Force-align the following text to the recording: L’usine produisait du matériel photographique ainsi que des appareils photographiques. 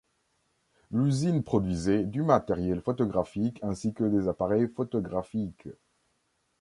L’usine 0.89 1.43
produisait 1.43 2.05
du 2.05 2.23
matériel 2.23 2.81
photographique 2.81 3.59
ainsi 3.61 3.93
que 3.93 4.03
des 4.03 4.27
appareils 4.29 4.67
photographiques. 4.67 5.67